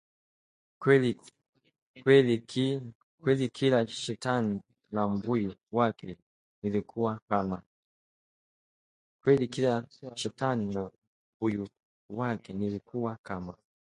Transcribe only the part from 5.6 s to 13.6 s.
wake nilikuwa kama